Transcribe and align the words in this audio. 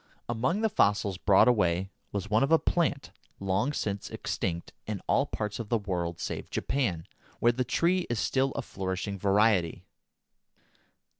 Among 0.27 0.61
the 0.61 0.67
fossils 0.69 1.19
brought 1.19 1.47
away 1.47 1.91
was 2.11 2.27
one 2.27 2.41
of 2.41 2.51
a 2.51 2.57
plant 2.57 3.11
long 3.39 3.71
since 3.71 4.09
extinct 4.09 4.73
in 4.87 4.99
all 5.07 5.27
parts 5.27 5.59
of 5.59 5.69
the 5.69 5.77
world 5.77 6.19
save 6.19 6.49
Japan, 6.49 7.05
where 7.39 7.51
the 7.51 7.63
tree 7.63 8.07
is 8.09 8.17
still 8.17 8.51
a 8.53 8.63
flourishing 8.63 9.19
variety. 9.19 9.85